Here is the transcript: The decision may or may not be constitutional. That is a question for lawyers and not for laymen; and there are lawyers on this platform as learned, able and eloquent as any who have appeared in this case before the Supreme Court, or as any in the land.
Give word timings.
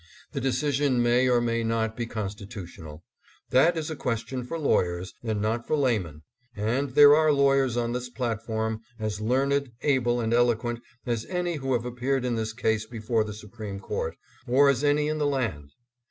The 0.31 0.41
decision 0.41 1.03
may 1.03 1.29
or 1.29 1.39
may 1.39 1.63
not 1.63 1.95
be 1.95 2.07
constitutional. 2.07 3.03
That 3.51 3.77
is 3.77 3.91
a 3.91 3.95
question 3.95 4.43
for 4.43 4.57
lawyers 4.57 5.13
and 5.21 5.39
not 5.39 5.67
for 5.67 5.75
laymen; 5.75 6.23
and 6.55 6.95
there 6.95 7.15
are 7.15 7.31
lawyers 7.31 7.77
on 7.77 7.91
this 7.91 8.09
platform 8.09 8.81
as 8.97 9.21
learned, 9.21 9.71
able 9.83 10.19
and 10.19 10.33
eloquent 10.33 10.79
as 11.05 11.25
any 11.27 11.57
who 11.57 11.73
have 11.73 11.85
appeared 11.85 12.25
in 12.25 12.33
this 12.33 12.51
case 12.51 12.87
before 12.87 13.23
the 13.23 13.31
Supreme 13.31 13.79
Court, 13.79 14.15
or 14.47 14.69
as 14.69 14.83
any 14.83 15.07
in 15.07 15.19
the 15.19 15.27
land. 15.27 15.69